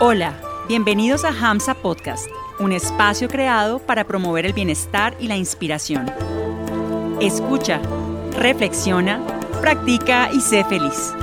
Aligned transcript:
Hola, 0.00 0.34
bienvenidos 0.66 1.24
a 1.24 1.28
Hamsa 1.28 1.74
Podcast, 1.74 2.26
un 2.58 2.72
espacio 2.72 3.28
creado 3.28 3.78
para 3.78 4.02
promover 4.02 4.44
el 4.44 4.52
bienestar 4.52 5.16
y 5.20 5.28
la 5.28 5.36
inspiración. 5.36 6.10
Escucha, 7.20 7.80
reflexiona, 8.36 9.24
practica 9.60 10.30
y 10.32 10.40
sé 10.40 10.64
feliz. 10.64 11.14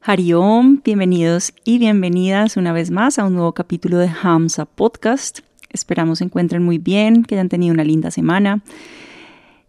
Hariom, 0.00 0.80
bienvenidos 0.82 1.52
y 1.64 1.78
bienvenidas 1.78 2.56
una 2.56 2.72
vez 2.72 2.90
más 2.90 3.18
a 3.18 3.26
un 3.26 3.34
nuevo 3.34 3.52
capítulo 3.52 3.98
de 3.98 4.10
Hamsa 4.22 4.64
Podcast. 4.64 5.40
Esperamos 5.68 6.18
se 6.18 6.24
encuentren 6.24 6.62
muy 6.62 6.78
bien, 6.78 7.24
que 7.24 7.34
hayan 7.34 7.50
tenido 7.50 7.74
una 7.74 7.84
linda 7.84 8.10
semana. 8.10 8.62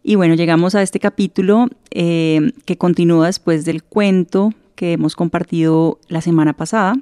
Y 0.08 0.14
bueno, 0.14 0.36
llegamos 0.36 0.76
a 0.76 0.84
este 0.84 1.00
capítulo 1.00 1.68
eh, 1.90 2.52
que 2.66 2.78
continúa 2.78 3.26
después 3.26 3.66
del 3.66 3.82
cuento 3.82 4.54
que 4.76 4.94
hemos 4.94 5.16
compartido 5.16 6.00
la 6.10 6.22
semana 6.22 6.54
pasada. 6.54 6.94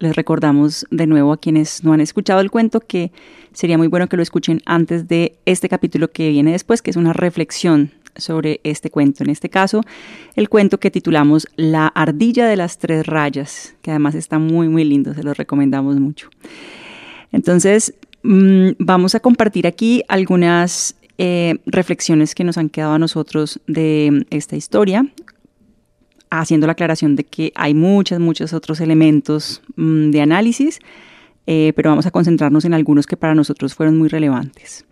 Les 0.00 0.14
recordamos 0.14 0.86
de 0.90 1.06
nuevo 1.06 1.32
a 1.32 1.40
quienes 1.40 1.82
no 1.82 1.94
han 1.94 2.02
escuchado 2.02 2.40
el 2.40 2.50
cuento 2.50 2.80
que 2.80 3.10
sería 3.54 3.78
muy 3.78 3.86
bueno 3.86 4.06
que 4.10 4.18
lo 4.18 4.22
escuchen 4.22 4.60
antes 4.66 5.08
de 5.08 5.38
este 5.46 5.70
capítulo 5.70 6.12
que 6.12 6.28
viene 6.28 6.52
después, 6.52 6.82
que 6.82 6.90
es 6.90 6.96
una 6.96 7.14
reflexión 7.14 7.92
sobre 8.16 8.60
este 8.64 8.90
cuento. 8.90 9.24
En 9.24 9.30
este 9.30 9.48
caso, 9.48 9.80
el 10.34 10.50
cuento 10.50 10.78
que 10.78 10.90
titulamos 10.90 11.48
La 11.56 11.86
ardilla 11.86 12.46
de 12.48 12.56
las 12.56 12.76
tres 12.76 13.06
rayas, 13.06 13.74
que 13.80 13.92
además 13.92 14.14
está 14.14 14.38
muy, 14.38 14.68
muy 14.68 14.84
lindo, 14.84 15.14
se 15.14 15.22
los 15.22 15.38
recomendamos 15.38 15.98
mucho. 15.98 16.28
Entonces, 17.32 17.94
mm, 18.24 18.72
vamos 18.78 19.14
a 19.14 19.20
compartir 19.20 19.66
aquí 19.66 20.02
algunas 20.08 20.96
eh, 21.18 21.58
reflexiones 21.66 22.34
que 22.34 22.44
nos 22.44 22.58
han 22.58 22.68
quedado 22.68 22.94
a 22.94 22.98
nosotros 22.98 23.60
de 23.66 24.26
esta 24.30 24.56
historia, 24.56 25.06
haciendo 26.30 26.66
la 26.66 26.72
aclaración 26.72 27.16
de 27.16 27.24
que 27.24 27.52
hay 27.54 27.74
muchos, 27.74 28.18
muchos 28.20 28.52
otros 28.52 28.80
elementos 28.80 29.62
mm, 29.76 30.10
de 30.10 30.20
análisis, 30.20 30.80
eh, 31.46 31.72
pero 31.76 31.90
vamos 31.90 32.06
a 32.06 32.10
concentrarnos 32.10 32.64
en 32.64 32.74
algunos 32.74 33.06
que 33.06 33.16
para 33.16 33.34
nosotros 33.34 33.74
fueron 33.74 33.96
muy 33.96 34.08
relevantes. 34.08 34.84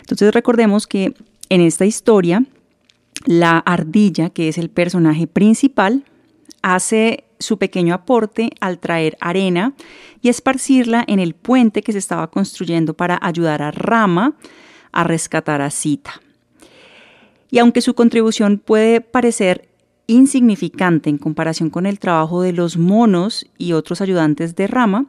Entonces 0.00 0.34
recordemos 0.34 0.86
que 0.86 1.14
en 1.48 1.60
esta 1.60 1.86
historia 1.86 2.44
la 3.26 3.58
ardilla, 3.58 4.30
que 4.30 4.48
es 4.48 4.58
el 4.58 4.70
personaje 4.70 5.26
principal, 5.26 6.04
hace 6.62 7.24
su 7.38 7.58
pequeño 7.58 7.94
aporte 7.94 8.50
al 8.60 8.78
traer 8.78 9.16
arena 9.20 9.74
y 10.20 10.28
esparcirla 10.28 11.04
en 11.06 11.20
el 11.20 11.34
puente 11.34 11.82
que 11.82 11.92
se 11.92 11.98
estaba 11.98 12.30
construyendo 12.30 12.94
para 12.94 13.18
ayudar 13.22 13.62
a 13.62 13.70
Rama 13.70 14.36
a 14.92 15.04
rescatar 15.04 15.60
a 15.62 15.70
Sita. 15.70 16.20
Y 17.50 17.58
aunque 17.58 17.80
su 17.80 17.94
contribución 17.94 18.58
puede 18.58 19.00
parecer 19.00 19.68
insignificante 20.06 21.10
en 21.10 21.18
comparación 21.18 21.70
con 21.70 21.86
el 21.86 21.98
trabajo 21.98 22.42
de 22.42 22.52
los 22.52 22.76
monos 22.76 23.46
y 23.58 23.72
otros 23.72 24.00
ayudantes 24.00 24.56
de 24.56 24.66
Rama, 24.66 25.06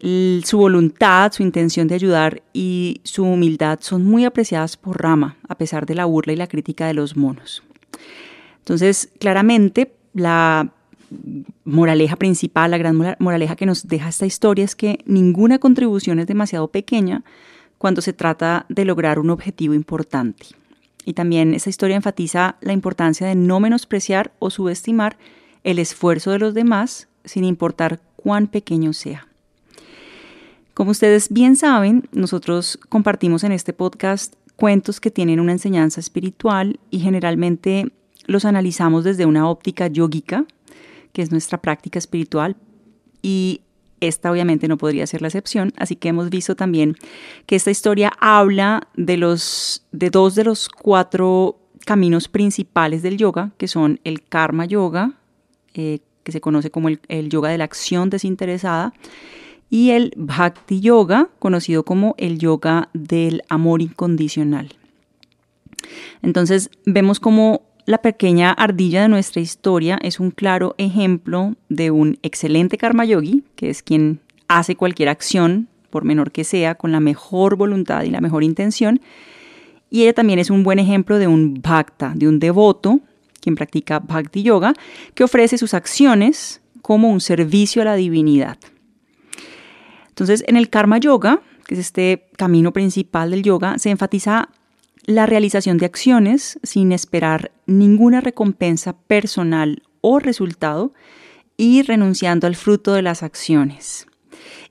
su 0.00 0.58
voluntad, 0.58 1.32
su 1.32 1.42
intención 1.42 1.86
de 1.86 1.94
ayudar 1.94 2.42
y 2.52 3.00
su 3.04 3.22
humildad 3.22 3.78
son 3.82 4.04
muy 4.04 4.24
apreciadas 4.24 4.76
por 4.76 5.00
Rama, 5.00 5.36
a 5.48 5.56
pesar 5.56 5.86
de 5.86 5.94
la 5.94 6.06
burla 6.06 6.32
y 6.32 6.36
la 6.36 6.48
crítica 6.48 6.86
de 6.86 6.94
los 6.94 7.16
monos. 7.16 7.62
Entonces, 8.58 9.10
claramente, 9.20 9.92
la 10.12 10.72
moraleja 11.64 12.16
principal, 12.16 12.70
la 12.70 12.78
gran 12.78 13.16
moraleja 13.18 13.54
que 13.54 13.66
nos 13.66 13.86
deja 13.86 14.08
esta 14.08 14.26
historia 14.26 14.64
es 14.64 14.74
que 14.74 14.98
ninguna 15.04 15.58
contribución 15.58 16.18
es 16.18 16.26
demasiado 16.26 16.68
pequeña 16.68 17.22
cuando 17.82 18.00
se 18.00 18.12
trata 18.12 18.64
de 18.68 18.84
lograr 18.84 19.18
un 19.18 19.28
objetivo 19.30 19.74
importante. 19.74 20.46
Y 21.04 21.14
también 21.14 21.52
esta 21.52 21.68
historia 21.68 21.96
enfatiza 21.96 22.54
la 22.60 22.72
importancia 22.72 23.26
de 23.26 23.34
no 23.34 23.58
menospreciar 23.58 24.30
o 24.38 24.50
subestimar 24.50 25.18
el 25.64 25.80
esfuerzo 25.80 26.30
de 26.30 26.38
los 26.38 26.54
demás 26.54 27.08
sin 27.24 27.42
importar 27.42 28.00
cuán 28.14 28.46
pequeño 28.46 28.92
sea. 28.92 29.26
Como 30.74 30.92
ustedes 30.92 31.32
bien 31.32 31.56
saben, 31.56 32.08
nosotros 32.12 32.78
compartimos 32.88 33.42
en 33.42 33.50
este 33.50 33.72
podcast 33.72 34.34
cuentos 34.54 35.00
que 35.00 35.10
tienen 35.10 35.40
una 35.40 35.50
enseñanza 35.50 35.98
espiritual 35.98 36.78
y 36.88 37.00
generalmente 37.00 37.90
los 38.26 38.44
analizamos 38.44 39.02
desde 39.02 39.26
una 39.26 39.50
óptica 39.50 39.88
yógica, 39.88 40.44
que 41.12 41.22
es 41.22 41.32
nuestra 41.32 41.60
práctica 41.60 41.98
espiritual, 41.98 42.54
y 43.22 43.62
esta 44.02 44.30
obviamente 44.30 44.68
no 44.68 44.76
podría 44.76 45.06
ser 45.06 45.22
la 45.22 45.28
excepción, 45.28 45.72
así 45.76 45.96
que 45.96 46.08
hemos 46.08 46.28
visto 46.28 46.56
también 46.56 46.96
que 47.46 47.56
esta 47.56 47.70
historia 47.70 48.12
habla 48.20 48.88
de, 48.94 49.16
los, 49.16 49.86
de 49.92 50.10
dos 50.10 50.34
de 50.34 50.44
los 50.44 50.68
cuatro 50.68 51.58
caminos 51.84 52.28
principales 52.28 53.02
del 53.02 53.16
yoga, 53.16 53.52
que 53.58 53.68
son 53.68 54.00
el 54.04 54.22
karma 54.22 54.64
yoga, 54.66 55.14
eh, 55.74 56.00
que 56.22 56.32
se 56.32 56.40
conoce 56.40 56.70
como 56.70 56.88
el, 56.88 57.28
yoga 57.28 57.50
de 57.50 57.58
la 57.58 57.64
acción 57.64 58.10
desinteresada, 58.10 58.92
y 59.70 59.90
el 59.90 60.12
Bhakti 60.16 60.80
Yoga, 60.80 61.30
conocido 61.38 61.84
como 61.84 62.14
el 62.18 62.38
yoga 62.38 62.90
del 62.92 63.42
amor 63.48 63.80
incondicional. 63.80 64.76
Entonces 66.20 66.70
vemos 66.84 67.20
como 67.20 67.62
la 67.84 67.98
pequeña 67.98 68.52
ardilla 68.52 69.02
de 69.02 69.08
nuestra 69.08 69.40
historia 69.40 69.98
es 70.02 70.20
un 70.20 70.30
claro 70.30 70.74
ejemplo 70.78 71.54
de 71.68 71.90
un 71.90 72.18
excelente 72.22 72.78
karma 72.78 73.04
yogi, 73.04 73.44
que 73.56 73.70
es 73.70 73.82
quien 73.82 74.20
hace 74.48 74.76
cualquier 74.76 75.08
acción, 75.08 75.68
por 75.90 76.04
menor 76.04 76.30
que 76.30 76.44
sea, 76.44 76.74
con 76.76 76.92
la 76.92 77.00
mejor 77.00 77.56
voluntad 77.56 78.04
y 78.04 78.10
la 78.10 78.20
mejor 78.20 78.44
intención. 78.44 79.00
Y 79.90 80.02
ella 80.02 80.14
también 80.14 80.38
es 80.38 80.50
un 80.50 80.62
buen 80.62 80.78
ejemplo 80.78 81.18
de 81.18 81.26
un 81.26 81.60
bhakta, 81.60 82.12
de 82.14 82.28
un 82.28 82.38
devoto, 82.38 83.00
quien 83.40 83.56
practica 83.56 83.98
bhakti 83.98 84.42
yoga, 84.42 84.74
que 85.14 85.24
ofrece 85.24 85.58
sus 85.58 85.74
acciones 85.74 86.62
como 86.82 87.10
un 87.10 87.20
servicio 87.20 87.82
a 87.82 87.84
la 87.84 87.96
divinidad. 87.96 88.58
Entonces, 90.08 90.44
en 90.46 90.56
el 90.56 90.68
Karma 90.68 90.98
Yoga, 90.98 91.40
que 91.66 91.74
es 91.74 91.80
este 91.80 92.28
camino 92.36 92.72
principal 92.72 93.30
del 93.30 93.42
yoga, 93.42 93.78
se 93.78 93.90
enfatiza 93.90 94.50
la 95.04 95.26
realización 95.26 95.78
de 95.78 95.86
acciones 95.86 96.58
sin 96.62 96.92
esperar 96.92 97.50
ninguna 97.66 98.20
recompensa 98.20 98.94
personal 98.94 99.82
o 100.00 100.18
resultado 100.18 100.92
y 101.56 101.82
renunciando 101.82 102.46
al 102.46 102.56
fruto 102.56 102.92
de 102.92 103.02
las 103.02 103.22
acciones. 103.22 104.06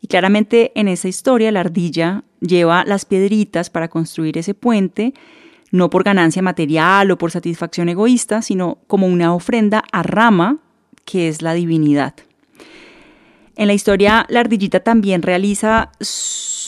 Y 0.02 0.08
claramente 0.08 0.72
en 0.76 0.88
esa 0.88 1.08
historia 1.08 1.52
la 1.52 1.62
ardilla 1.62 2.24
lleva 2.40 2.84
las 2.86 3.06
piedritas 3.06 3.70
para 3.70 3.88
construir 3.88 4.38
ese 4.38 4.54
puente, 4.54 5.14
no 5.72 5.90
por 5.90 6.04
ganancia 6.04 6.42
material 6.42 7.12
o 7.12 7.18
por 7.18 7.32
satisfacción 7.32 7.88
egoísta, 7.88 8.42
sino 8.42 8.80
como 8.88 9.08
una 9.08 9.34
ofrenda 9.34 9.84
a 9.92 10.04
Rama, 10.04 10.58
que 11.06 11.28
es 11.28 11.42
la 11.42 11.54
divinidad. 11.54 12.16
En 13.56 13.68
la 13.68 13.74
historia, 13.74 14.26
la 14.30 14.40
ardillita 14.40 14.80
también 14.80 15.22
realiza 15.22 15.92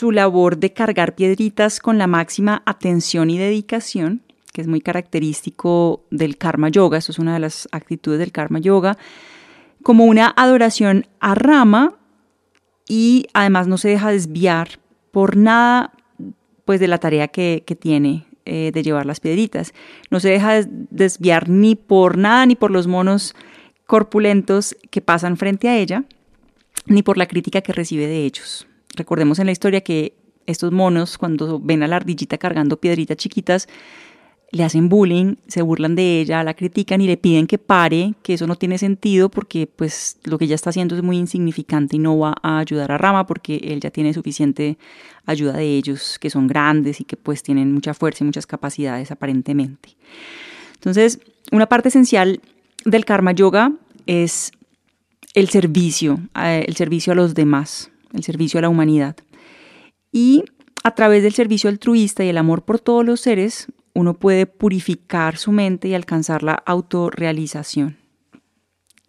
labor 0.01 0.57
de 0.57 0.73
cargar 0.73 1.15
piedritas 1.15 1.79
con 1.79 1.97
la 1.97 2.07
máxima 2.07 2.63
atención 2.65 3.29
y 3.29 3.37
dedicación, 3.37 4.21
que 4.51 4.61
es 4.61 4.67
muy 4.67 4.81
característico 4.81 6.03
del 6.11 6.37
karma 6.37 6.69
yoga, 6.69 6.97
esto 6.97 7.11
es 7.11 7.19
una 7.19 7.33
de 7.33 7.39
las 7.39 7.67
actitudes 7.71 8.19
del 8.19 8.31
karma 8.31 8.59
yoga, 8.59 8.97
como 9.81 10.05
una 10.05 10.33
adoración 10.35 11.07
a 11.19 11.35
Rama 11.35 11.95
y 12.87 13.27
además 13.33 13.67
no 13.67 13.77
se 13.77 13.89
deja 13.89 14.11
desviar 14.11 14.79
por 15.11 15.37
nada 15.37 15.93
pues 16.65 16.79
de 16.79 16.87
la 16.87 16.97
tarea 16.97 17.27
que, 17.27 17.63
tiene 17.79 18.25
eh, 18.45 18.71
de 18.73 18.83
llevar 18.83 19.05
las 19.05 19.19
piedritas. 19.19 19.73
No 20.09 20.19
se 20.19 20.29
deja 20.29 20.61
desviar 20.63 21.49
ni 21.49 21.75
por 21.75 22.17
nada 22.17 22.45
ni 22.45 22.55
por 22.55 22.71
los 22.71 22.87
monos 22.87 23.35
corpulentos 23.85 24.75
que 24.89 25.01
pasan 25.01 25.37
frente 25.37 25.67
a 25.69 25.77
ella 25.77 26.05
ni 26.85 27.03
por 27.03 27.17
la 27.17 27.27
crítica 27.27 27.61
que 27.61 27.73
recibe 27.73 28.07
de 28.07 28.25
ellos. 28.25 28.67
Recordemos 28.95 29.39
en 29.39 29.47
la 29.47 29.51
historia 29.51 29.81
que 29.81 30.15
estos 30.45 30.71
monos, 30.71 31.17
cuando 31.17 31.59
ven 31.59 31.83
a 31.83 31.87
la 31.87 31.97
ardillita 31.97 32.37
cargando 32.37 32.77
piedritas 32.77 33.17
chiquitas, 33.17 33.67
le 34.51 34.63
hacen 34.63 34.87
bullying, 34.87 35.37
se 35.47 35.63
burlan 35.63 35.95
de 35.95 36.21
ella, 36.21 36.43
la 36.43 36.53
critican 36.53 37.01
y 37.01 37.07
le 37.07 37.17
piden 37.17 37.47
que 37.47 37.57
pare, 37.57 38.13
que 38.21 38.35
eso 38.35 38.45
no 38.45 38.55
tiene 38.55 38.77
sentido 38.77 39.29
porque 39.29 39.65
pues 39.65 40.19
lo 40.25 40.37
que 40.37 40.45
ella 40.45 40.53
está 40.53 40.69
haciendo 40.69 40.95
es 40.95 41.01
muy 41.01 41.17
insignificante 41.17 41.95
y 41.95 41.99
no 41.99 42.19
va 42.19 42.35
a 42.43 42.59
ayudar 42.59 42.91
a 42.91 42.99
Rama 42.99 43.25
porque 43.25 43.55
él 43.55 43.79
ya 43.79 43.89
tiene 43.89 44.13
suficiente 44.13 44.77
ayuda 45.25 45.53
de 45.53 45.75
ellos, 45.75 46.19
que 46.19 46.29
son 46.29 46.45
grandes 46.45 47.01
y 47.01 47.03
que 47.03 47.17
pues 47.17 47.41
tienen 47.41 47.71
mucha 47.71 47.95
fuerza 47.95 48.23
y 48.23 48.27
muchas 48.27 48.45
capacidades 48.45 49.09
aparentemente. 49.09 49.97
Entonces, 50.75 51.19
una 51.51 51.67
parte 51.67 51.89
esencial 51.89 52.39
del 52.85 53.05
karma 53.05 53.31
yoga 53.31 53.71
es 54.05 54.51
el 55.33 55.49
servicio, 55.49 56.19
el 56.35 56.75
servicio 56.75 57.13
a 57.13 57.15
los 57.15 57.33
demás, 57.33 57.89
el 58.13 58.23
servicio 58.23 58.59
a 58.59 58.61
la 58.61 58.69
humanidad. 58.69 59.17
Y 60.11 60.43
a 60.83 60.95
través 60.95 61.23
del 61.23 61.33
servicio 61.33 61.69
altruista 61.69 62.23
y 62.23 62.29
el 62.29 62.37
amor 62.37 62.63
por 62.63 62.79
todos 62.79 63.05
los 63.05 63.19
seres, 63.19 63.67
uno 63.93 64.13
puede 64.15 64.45
purificar 64.45 65.37
su 65.37 65.51
mente 65.51 65.87
y 65.87 65.93
alcanzar 65.93 66.43
la 66.43 66.53
autorrealización. 66.53 67.97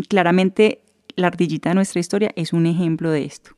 claramente, 0.08 0.82
la 1.16 1.28
ardillita 1.28 1.68
de 1.68 1.76
nuestra 1.76 2.00
historia 2.00 2.32
es 2.34 2.52
un 2.52 2.66
ejemplo 2.66 3.10
de 3.10 3.24
esto. 3.24 3.52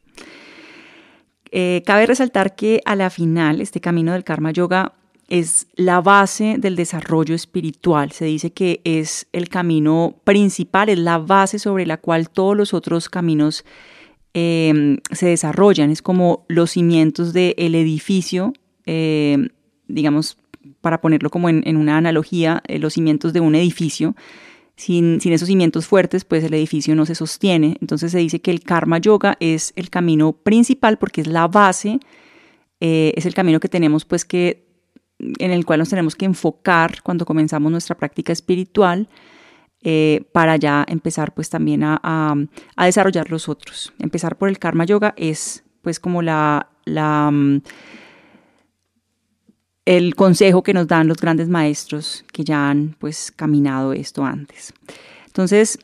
Eh, 1.51 1.83
cabe 1.87 2.05
resaltar 2.05 2.55
que 2.55 2.83
a 2.85 2.97
la 2.97 3.09
final, 3.09 3.63
este 3.63 3.81
camino 3.81 4.13
del 4.13 4.25
karma 4.25 4.51
yoga 4.51 4.93
es 5.29 5.67
la 5.75 6.01
base 6.01 6.57
del 6.59 6.77
desarrollo 6.77 7.35
espiritual. 7.35 8.13
Se 8.13 8.27
dice 8.27 8.53
que 8.53 8.81
es 8.85 9.27
el 9.33 9.49
camino 9.49 10.21
principal, 10.25 10.89
es 10.89 10.99
la 10.99 11.19
base 11.19 11.59
sobre 11.59 11.87
la 11.87 11.97
cual 11.97 12.31
todos 12.31 12.57
los 12.57 12.75
otros 12.75 13.09
caminos 13.09 13.65
em, 14.39 14.99
se 15.13 15.29
desarrollan. 15.29 15.91
Es 15.91 16.03
como 16.03 16.45
los 16.47 16.73
cimientos 16.73 17.33
del 17.33 17.75
edificio, 17.75 18.53
em, 18.85 19.49
digamos, 19.89 20.37
para 20.83 21.01
ponerlo 21.01 21.31
como 21.31 21.49
en, 21.49 21.77
una 21.77 21.97
analogía, 21.97 22.63
eh, 22.69 22.79
los 22.79 22.93
cimientos 22.93 23.33
de 23.33 23.41
un 23.41 23.55
edificio. 23.55 24.15
Sin, 24.77 25.23
sin, 25.23 25.33
esos 25.33 25.49
cimientos 25.49 25.87
fuertes, 25.87 26.27
pues 26.27 26.45
el 26.45 26.53
edificio 26.53 26.95
no 26.95 27.07
se 27.07 27.15
sostiene. 27.15 27.79
Entonces 27.81 28.13
se 28.13 28.19
dice 28.19 28.43
que 28.43 28.51
el 28.51 28.61
karma 28.61 28.99
yoga 28.99 29.39
es 29.41 29.73
el 29.75 29.89
camino 29.89 30.33
principal 30.33 30.99
porque 30.99 31.23
es 31.23 31.29
la 31.29 31.49
base, 31.49 31.99
eh, 32.81 33.15
es 33.17 33.25
el 33.25 33.33
camino 33.33 33.59
que 33.59 33.71
tenemos 33.71 34.05
pues 34.05 34.27
que 34.27 34.67
en 35.19 35.51
el 35.51 35.65
cual 35.65 35.79
nos 35.79 35.89
tenemos 35.89 36.15
que 36.15 36.27
enfocar 36.27 37.03
cuando 37.03 37.25
comenzamos 37.25 37.73
nuestra 37.73 37.97
práctica 37.97 38.35
espiritual 38.35 39.09
eh, 39.89 40.25
para 40.33 40.57
ya 40.57 40.85
empezar 40.89 41.33
pues 41.33 41.49
también 41.49 41.85
a, 41.85 42.35
desarrollar 42.77 43.31
los 43.31 43.49
otros. 43.49 43.93
Empezar 44.01 44.37
por 44.37 44.49
el 44.49 44.59
karma 44.59 44.85
yoga 44.85 45.15
es 45.17 45.63
pues 45.81 46.01
como 46.01 46.23
la, 46.23 46.71
la, 46.87 47.31
mm, 47.31 47.63
el 49.85 50.17
consejo 50.17 50.65
que 50.65 50.75
nos 50.75 50.89
dan 50.89 51.07
los 51.07 51.19
grandes 51.19 51.49
maestros 51.49 52.25
que 52.33 52.43
ya 52.43 52.69
han 52.69 52.97
pues 52.99 53.31
caminado 53.31 53.93
esto 53.93 54.25
antes. 54.25 54.75
Entonces, 55.27 55.79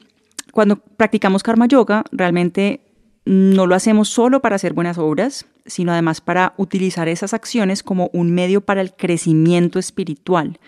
cuando 0.50 0.78
practicamos 0.78 1.44
karma 1.44 1.66
yoga, 1.66 2.02
realmente 2.10 2.80
no 3.24 3.68
lo 3.68 3.76
hacemos 3.76 4.08
solo 4.08 4.42
para 4.42 4.56
hacer 4.56 4.72
buenas 4.72 4.98
obras, 4.98 5.46
sino 5.64 5.92
además 5.92 6.20
para 6.20 6.54
utilizar 6.56 7.06
esas 7.06 7.34
acciones 7.34 7.84
como 7.84 8.10
un 8.12 8.34
medio 8.34 8.62
para 8.62 8.80
el 8.80 8.94
crecimiento 8.94 9.78
espiritual. 9.78 10.58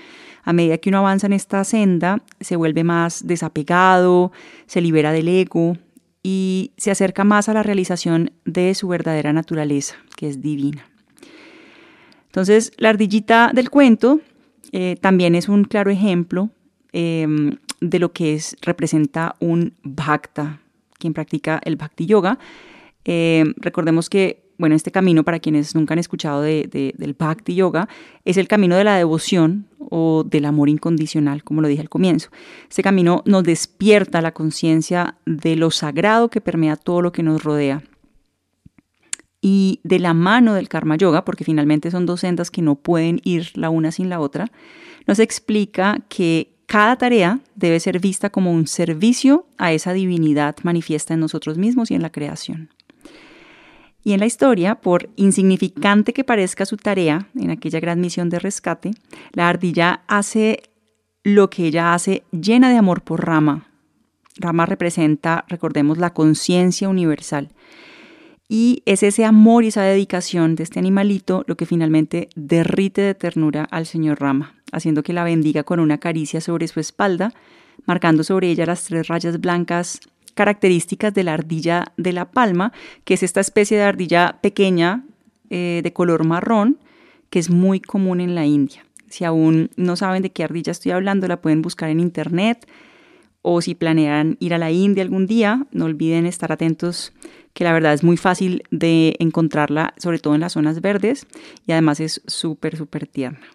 A 0.44 0.52
medida 0.52 0.78
que 0.78 0.90
uno 0.90 0.98
avanza 0.98 1.26
en 1.26 1.32
esta 1.32 1.64
senda, 1.64 2.22
se 2.40 2.56
vuelve 2.56 2.84
más 2.84 3.26
desapegado, 3.26 4.30
se 4.66 4.80
libera 4.80 5.12
del 5.12 5.28
ego 5.28 5.76
y 6.22 6.72
se 6.76 6.90
acerca 6.90 7.24
más 7.24 7.48
a 7.48 7.54
la 7.54 7.62
realización 7.62 8.32
de 8.44 8.74
su 8.74 8.88
verdadera 8.88 9.32
naturaleza, 9.32 9.96
que 10.16 10.28
es 10.28 10.40
divina. 10.42 10.86
Entonces, 12.26 12.72
la 12.78 12.90
ardillita 12.90 13.52
del 13.54 13.70
cuento 13.70 14.20
eh, 14.72 14.96
también 15.00 15.34
es 15.34 15.48
un 15.48 15.64
claro 15.64 15.90
ejemplo 15.90 16.50
em, 16.92 17.56
de 17.80 17.98
lo 17.98 18.12
que 18.12 18.34
es, 18.34 18.56
representa 18.60 19.36
un 19.40 19.74
bhakta, 19.82 20.60
quien 20.98 21.14
practica 21.14 21.60
el 21.64 21.76
bhakti 21.76 22.06
yoga. 22.06 22.38
Em, 23.04 23.54
recordemos 23.58 24.10
que 24.10 24.43
bueno, 24.64 24.76
este 24.76 24.90
camino, 24.90 25.24
para 25.24 25.40
quienes 25.40 25.74
nunca 25.74 25.92
han 25.92 25.98
escuchado 25.98 26.40
del 26.40 27.16
Bhakti 27.18 27.54
Yoga, 27.54 27.86
es 28.24 28.38
el 28.38 28.48
camino 28.48 28.76
de 28.76 28.84
la 28.84 28.96
devoción 28.96 29.66
o 29.78 30.24
del 30.24 30.46
amor 30.46 30.70
incondicional, 30.70 31.44
como 31.44 31.60
lo 31.60 31.68
dije 31.68 31.82
al 31.82 31.90
comienzo. 31.90 32.30
Este 32.66 32.82
camino 32.82 33.22
nos 33.26 33.44
despierta 33.44 34.22
la 34.22 34.32
conciencia 34.32 35.16
de 35.26 35.56
lo 35.56 35.70
sagrado 35.70 36.30
que 36.30 36.40
permea 36.40 36.76
todo 36.76 37.02
lo 37.02 37.12
que 37.12 37.22
nos 37.22 37.44
rodea. 37.44 37.82
Y 39.42 39.80
de 39.82 39.98
la 39.98 40.14
mano 40.14 40.54
del 40.54 40.70
Karma 40.70 40.96
Yoga, 40.96 41.26
porque 41.26 41.44
finalmente 41.44 41.90
son 41.90 42.06
dos 42.06 42.20
sendas 42.20 42.50
que 42.50 42.62
no 42.62 42.76
pueden 42.76 43.20
ir 43.22 43.50
la 43.58 43.68
una 43.68 43.92
sin 43.92 44.08
la 44.08 44.18
otra, 44.18 44.50
nos 45.06 45.18
explica 45.18 46.00
que 46.08 46.54
cada 46.64 46.96
tarea 46.96 47.40
debe 47.54 47.80
ser 47.80 48.00
vista 48.00 48.30
como 48.30 48.50
un 48.50 48.66
servicio 48.66 49.46
a 49.58 49.74
esa 49.74 49.92
divinidad 49.92 50.56
manifiesta 50.62 51.12
en 51.12 51.20
nosotros 51.20 51.58
mismos 51.58 51.90
y 51.90 51.94
en 51.96 52.00
la 52.00 52.08
creación. 52.08 52.70
Y 54.04 54.12
en 54.12 54.20
la 54.20 54.26
historia, 54.26 54.74
por 54.76 55.08
insignificante 55.16 56.12
que 56.12 56.24
parezca 56.24 56.66
su 56.66 56.76
tarea 56.76 57.26
en 57.34 57.50
aquella 57.50 57.80
gran 57.80 58.00
misión 58.00 58.28
de 58.28 58.38
rescate, 58.38 58.90
la 59.32 59.48
ardilla 59.48 60.02
hace 60.06 60.62
lo 61.22 61.48
que 61.48 61.66
ella 61.66 61.94
hace 61.94 62.22
llena 62.30 62.68
de 62.68 62.76
amor 62.76 63.02
por 63.02 63.24
Rama. 63.24 63.66
Rama 64.36 64.66
representa, 64.66 65.46
recordemos, 65.48 65.96
la 65.96 66.12
conciencia 66.12 66.88
universal. 66.88 67.48
Y 68.46 68.82
es 68.84 69.02
ese 69.02 69.24
amor 69.24 69.64
y 69.64 69.68
esa 69.68 69.82
dedicación 69.82 70.54
de 70.54 70.64
este 70.64 70.78
animalito 70.78 71.44
lo 71.46 71.56
que 71.56 71.64
finalmente 71.64 72.28
derrite 72.36 73.00
de 73.00 73.14
ternura 73.14 73.64
al 73.70 73.86
señor 73.86 74.20
Rama, 74.20 74.54
haciendo 74.70 75.02
que 75.02 75.14
la 75.14 75.24
bendiga 75.24 75.64
con 75.64 75.80
una 75.80 75.96
caricia 75.96 76.42
sobre 76.42 76.68
su 76.68 76.78
espalda, 76.78 77.32
marcando 77.86 78.22
sobre 78.22 78.50
ella 78.50 78.66
las 78.66 78.84
tres 78.84 79.08
rayas 79.08 79.40
blancas 79.40 80.00
características 80.34 81.14
de 81.14 81.24
la 81.24 81.34
ardilla 81.34 81.92
de 81.96 82.12
la 82.12 82.30
palma, 82.30 82.72
que 83.04 83.14
es 83.14 83.22
esta 83.22 83.40
especie 83.40 83.76
de 83.76 83.84
ardilla 83.84 84.38
pequeña 84.40 85.04
eh, 85.50 85.80
de 85.82 85.92
color 85.92 86.24
marrón 86.24 86.78
que 87.30 87.40
es 87.40 87.50
muy 87.50 87.80
común 87.80 88.20
en 88.20 88.36
la 88.36 88.46
India. 88.46 88.86
Si 89.08 89.24
aún 89.24 89.70
no 89.76 89.96
saben 89.96 90.22
de 90.22 90.30
qué 90.30 90.44
ardilla 90.44 90.70
estoy 90.70 90.92
hablando, 90.92 91.26
la 91.26 91.40
pueden 91.42 91.62
buscar 91.62 91.90
en 91.90 91.98
internet 91.98 92.68
o 93.42 93.60
si 93.60 93.74
planean 93.74 94.36
ir 94.40 94.54
a 94.54 94.58
la 94.58 94.70
India 94.70 95.02
algún 95.02 95.26
día, 95.26 95.66
no 95.72 95.84
olviden 95.84 96.26
estar 96.26 96.52
atentos 96.52 97.12
que 97.52 97.64
la 97.64 97.72
verdad 97.72 97.92
es 97.92 98.02
muy 98.02 98.16
fácil 98.16 98.62
de 98.70 99.16
encontrarla, 99.18 99.94
sobre 99.96 100.18
todo 100.18 100.34
en 100.34 100.40
las 100.40 100.52
zonas 100.52 100.80
verdes 100.80 101.26
y 101.66 101.72
además 101.72 102.00
es 102.00 102.22
súper, 102.26 102.76
súper 102.76 103.06
tierna. 103.06 103.46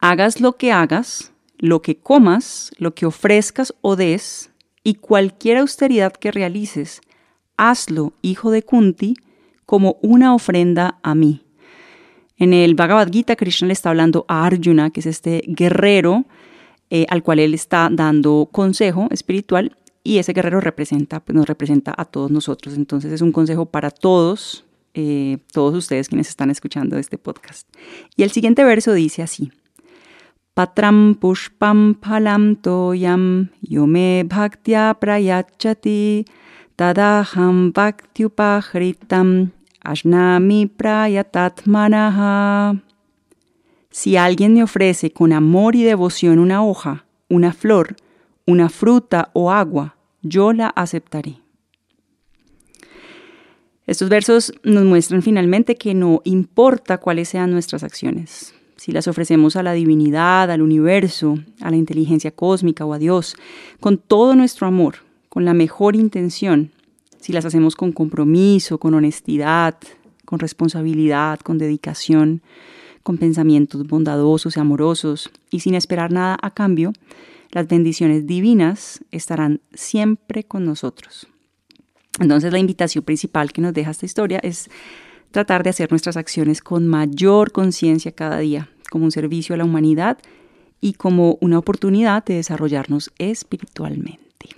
Hagas 0.00 0.40
lo 0.40 0.56
que 0.56 0.72
hagas, 0.72 1.32
lo 1.58 1.82
que 1.82 1.96
comas, 1.96 2.72
lo 2.78 2.94
que 2.94 3.06
ofrezcas 3.06 3.74
o 3.82 3.96
des, 3.96 4.50
y 4.82 4.94
cualquier 4.94 5.58
austeridad 5.58 6.12
que 6.12 6.32
realices, 6.32 7.02
hazlo, 7.56 8.14
hijo 8.22 8.50
de 8.50 8.62
Kunti, 8.62 9.14
como 9.66 9.98
una 10.00 10.34
ofrenda 10.34 10.98
a 11.02 11.14
mí. 11.14 11.44
En 12.38 12.54
el 12.54 12.74
Bhagavad 12.74 13.10
Gita, 13.12 13.36
Krishna 13.36 13.68
le 13.68 13.74
está 13.74 13.90
hablando 13.90 14.24
a 14.26 14.46
Arjuna, 14.46 14.90
que 14.90 15.00
es 15.00 15.06
este 15.06 15.42
guerrero 15.46 16.24
eh, 16.88 17.04
al 17.10 17.22
cual 17.22 17.38
él 17.38 17.52
está 17.52 17.88
dando 17.92 18.48
consejo 18.50 19.08
espiritual, 19.10 19.76
y 20.02 20.16
ese 20.16 20.32
guerrero 20.32 20.60
representa, 20.60 21.20
pues 21.20 21.36
nos 21.36 21.46
representa 21.46 21.94
a 21.96 22.06
todos 22.06 22.30
nosotros. 22.30 22.74
Entonces 22.74 23.12
es 23.12 23.20
un 23.20 23.32
consejo 23.32 23.66
para 23.66 23.90
todos, 23.90 24.64
eh, 24.94 25.38
todos 25.52 25.74
ustedes 25.74 26.08
quienes 26.08 26.28
están 26.28 26.50
escuchando 26.50 26.96
este 26.96 27.18
podcast. 27.18 27.68
Y 28.16 28.22
el 28.22 28.30
siguiente 28.30 28.64
verso 28.64 28.94
dice 28.94 29.22
así. 29.22 29.52
Patram 30.56 31.14
pushpam 31.14 31.94
phalam 32.00 32.56
toyam 32.56 33.50
yome 33.62 34.24
bhaktya 34.24 34.94
prayachati 35.00 36.24
tadaham 36.76 37.72
bhaktyupahritam 37.72 39.52
ashnami 39.84 40.66
prayatatmanaha. 40.66 42.80
Si 43.90 44.16
alguien 44.16 44.54
me 44.54 44.62
ofrece 44.62 45.12
con 45.12 45.32
amor 45.32 45.76
y 45.76 45.82
devoción 45.82 46.38
una 46.38 46.64
hoja, 46.64 47.04
una 47.28 47.52
flor, 47.52 47.96
una 48.46 48.68
fruta 48.68 49.30
o 49.32 49.52
agua, 49.52 49.96
yo 50.22 50.52
la 50.52 50.68
aceptaré. 50.68 51.40
Estos 53.86 54.08
versos 54.08 54.52
nos 54.62 54.84
muestran 54.84 55.22
finalmente 55.22 55.76
que 55.76 55.94
no 55.94 56.20
importa 56.24 56.98
cuáles 56.98 57.28
sean 57.28 57.50
nuestras 57.50 57.82
acciones, 57.82 58.54
si 58.80 58.92
las 58.92 59.08
ofrecemos 59.08 59.56
a 59.56 59.62
la 59.62 59.74
divinidad, 59.74 60.50
al 60.50 60.62
universo, 60.62 61.38
a 61.60 61.70
la 61.70 61.76
inteligencia 61.76 62.30
cósmica 62.30 62.86
o 62.86 62.94
a 62.94 62.98
Dios, 62.98 63.36
con 63.78 63.98
todo 63.98 64.34
nuestro 64.34 64.66
amor, 64.66 65.00
con 65.28 65.44
la 65.44 65.52
mejor 65.52 65.96
intención, 65.96 66.70
si 67.20 67.34
las 67.34 67.44
hacemos 67.44 67.76
con 67.76 67.92
compromiso, 67.92 68.78
con 68.78 68.94
honestidad, 68.94 69.76
con 70.24 70.38
responsabilidad, 70.38 71.40
con 71.40 71.58
dedicación, 71.58 72.40
con 73.02 73.18
pensamientos 73.18 73.86
bondadosos 73.86 74.56
y 74.56 74.60
amorosos 74.60 75.30
y 75.50 75.60
sin 75.60 75.74
esperar 75.74 76.10
nada 76.10 76.38
a 76.40 76.50
cambio, 76.54 76.94
las 77.50 77.68
bendiciones 77.68 78.26
divinas 78.26 79.04
estarán 79.10 79.60
siempre 79.74 80.44
con 80.44 80.64
nosotros. 80.64 81.28
Entonces 82.18 82.50
la 82.50 82.58
invitación 82.58 83.04
principal 83.04 83.52
que 83.52 83.60
nos 83.60 83.74
deja 83.74 83.90
esta 83.90 84.06
historia 84.06 84.40
es 84.42 84.70
tratar 85.30 85.62
de 85.62 85.70
hacer 85.70 85.90
nuestras 85.90 86.16
acciones 86.16 86.60
con 86.60 86.86
mayor 86.86 87.52
conciencia 87.52 88.12
cada 88.12 88.38
día, 88.38 88.68
como 88.90 89.04
un 89.04 89.12
servicio 89.12 89.54
a 89.54 89.58
la 89.58 89.64
humanidad 89.64 90.18
y 90.80 90.94
como 90.94 91.38
una 91.40 91.58
oportunidad 91.58 92.24
de 92.24 92.34
desarrollarnos 92.34 93.12
espiritualmente. 93.18 94.48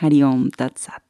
Hariom 0.00 0.50
Tatsat. 0.50 1.02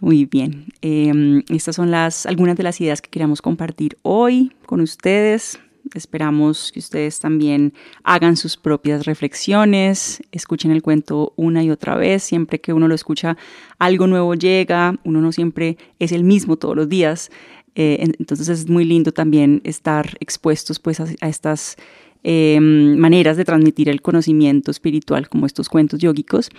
Muy 0.00 0.24
bien, 0.26 0.66
em, 0.82 1.42
estas 1.48 1.76
son 1.76 1.90
las, 1.90 2.26
algunas 2.26 2.56
de 2.56 2.62
las 2.62 2.80
ideas 2.80 3.00
que 3.00 3.10
queríamos 3.10 3.40
compartir 3.40 3.96
hoy 4.02 4.52
con 4.66 4.80
ustedes. 4.80 5.58
Esperamos 5.94 6.72
que 6.72 6.80
ustedes 6.80 7.20
también 7.20 7.74
hagan 8.02 8.36
sus 8.36 8.56
propias 8.56 9.04
reflexiones, 9.06 10.22
escuchen 10.32 10.70
el 10.72 10.82
cuento 10.82 11.32
una 11.36 11.62
y 11.62 11.70
otra 11.70 11.94
vez. 11.94 12.22
Siempre 12.22 12.60
que 12.60 12.72
uno 12.72 12.88
lo 12.88 12.94
escucha, 12.94 13.36
algo 13.78 14.06
nuevo 14.06 14.34
llega, 14.34 14.98
uno 15.04 15.20
no 15.20 15.30
siempre 15.30 15.76
es 15.98 16.10
el 16.12 16.24
mismo 16.24 16.56
todos 16.56 16.74
los 16.74 16.88
días. 16.88 17.30
Eh, 17.74 17.98
entonces 18.18 18.48
es 18.48 18.68
muy 18.68 18.84
lindo 18.84 19.12
también 19.12 19.60
estar 19.64 20.16
expuestos 20.20 20.78
pues, 20.78 21.00
a, 21.00 21.06
estas 21.28 21.76
em, 22.22 22.96
maneras 22.96 23.36
de 23.36 23.44
transmitir 23.44 23.88
el 23.88 24.00
conocimiento 24.00 24.70
espiritual 24.70 25.28
como 25.28 25.46
estos 25.46 25.68
cuentos 25.68 26.00
yógicos 26.00 26.50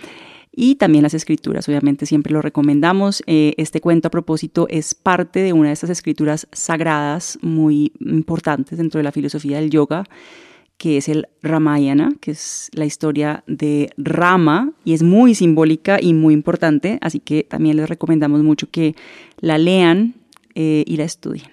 y 0.52 0.76
también 0.76 1.04
las 1.04 1.14
escrituras. 1.14 1.68
Obviamente 1.68 2.06
siempre 2.06 2.34
lo 2.34 2.42
recomendamos. 2.42 3.24
Eh, 3.28 3.54
este 3.58 3.82
cuento 3.82 4.08
a 4.08 4.12
propósito 4.12 4.68
es 4.70 4.96
parte 4.96 5.42
de 5.42 5.54
una 5.54 5.70
de 5.70 5.74
estas 5.74 5.90
escrituras 5.90 6.48
sagradas 6.52 7.38
muy 7.42 7.92
importantes 8.00 8.78
dentro 8.78 9.00
de 9.00 9.04
la 9.04 9.12
filosofía 9.12 9.60
del 9.60 9.70
yoga 9.70 10.06
que 10.78 10.98
es 10.98 11.08
el 11.08 11.28
Ramayana, 11.42 12.14
que 12.20 12.32
es 12.32 12.70
la 12.74 12.86
historia 12.86 13.44
de 13.48 13.92
Rama 13.98 14.72
y 14.84 14.94
es 14.94 15.04
muy 15.04 15.34
simbólica 15.36 16.00
y 16.02 16.14
muy 16.14 16.34
importante, 16.34 16.98
así 17.02 17.20
que 17.20 17.44
también 17.44 17.78
les 17.78 17.88
recomendamos 17.88 18.44
mucho 18.44 18.70
que 18.70 18.96
la 19.40 19.58
lean 19.58 20.16
eh, 20.56 20.84
y 20.88 20.98
la 20.98 21.04
estudien. 21.04 21.52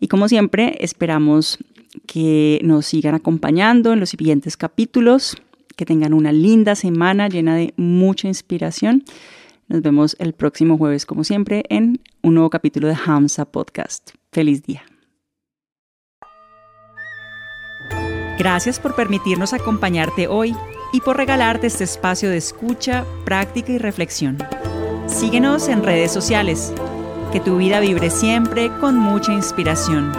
Y 0.00 0.08
como 0.08 0.28
siempre, 0.28 0.76
esperamos 0.80 1.58
que 2.06 2.60
nos 2.62 2.86
sigan 2.86 3.14
acompañando 3.14 3.92
en 3.92 4.00
los 4.00 4.10
siguientes 4.10 4.56
capítulos 4.56 5.36
que 5.76 5.86
tengan 5.86 6.14
una 6.14 6.32
linda 6.32 6.74
semana 6.74 7.28
llena 7.28 7.54
de 7.54 7.74
mucha 7.76 8.28
inspiración. 8.28 9.04
Nos 9.68 9.82
vemos 9.82 10.16
el 10.18 10.32
próximo 10.32 10.78
jueves, 10.78 11.06
como 11.06 11.24
siempre, 11.24 11.64
en 11.68 12.00
un 12.22 12.34
nuevo 12.34 12.50
capítulo 12.50 12.88
de 12.88 12.96
Hamza 13.04 13.44
Podcast. 13.44 14.10
Feliz 14.32 14.62
día. 14.62 14.82
Gracias 18.38 18.78
por 18.78 18.94
permitirnos 18.94 19.52
acompañarte 19.52 20.28
hoy 20.28 20.54
y 20.92 21.00
por 21.00 21.16
regalarte 21.16 21.66
este 21.66 21.84
espacio 21.84 22.30
de 22.30 22.36
escucha, 22.36 23.04
práctica 23.24 23.72
y 23.72 23.78
reflexión. 23.78 24.38
Síguenos 25.06 25.68
en 25.68 25.82
redes 25.82 26.12
sociales. 26.12 26.72
Que 27.32 27.40
tu 27.40 27.56
vida 27.56 27.80
vibre 27.80 28.10
siempre 28.10 28.70
con 28.80 28.98
mucha 28.98 29.32
inspiración. 29.32 30.12